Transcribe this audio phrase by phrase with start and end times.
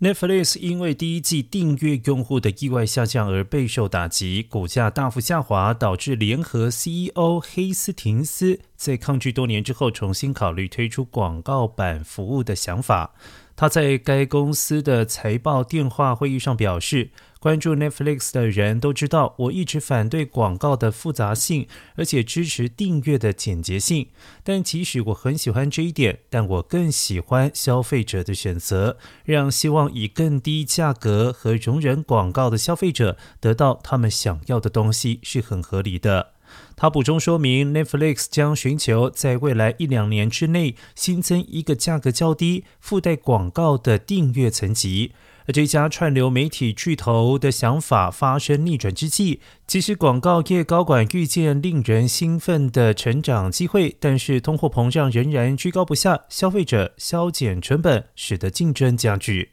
[0.00, 13.12] Netflix 因为第一季订阅用户的意外下降而备受打击，股价大幅下滑，导致联合 CEO 黑斯廷斯在抗拒多年之后重新考虑推出广告版服务的想法。
[13.54, 17.10] 他在该公司的财报电话会议上表示。
[17.40, 24.08] 关注 Netflix 的人都知道，我一直反对广告的复杂性，而且支持订阅的简洁性。
[24.42, 36.32] 但即使我很喜欢这一点，但我更喜欢消费者的选择，让希望以更低价格和容忍广告的消费者得到他们想要的东西是很合理的。
[36.76, 45.12] 他补充说明，Netflix 将寻求在未来一两年之内新增一个价格较低、附带广告的订阅层级。
[45.46, 59.52] 而这家串流媒体巨头的想法发生逆转之际，即使广告业高管预见令人兴奋的成长机会，但是通货膨胀仍然居高不下，消费者削减成本，使得竞争加剧。